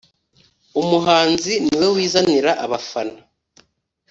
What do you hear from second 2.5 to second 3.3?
abafana.